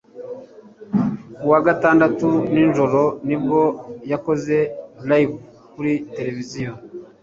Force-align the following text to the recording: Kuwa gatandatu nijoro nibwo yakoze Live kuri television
Kuwa 1.39 1.59
gatandatu 1.67 2.27
nijoro 2.53 3.03
nibwo 3.27 3.61
yakoze 4.11 4.55
Live 5.09 5.35
kuri 5.73 5.93
television 6.15 6.75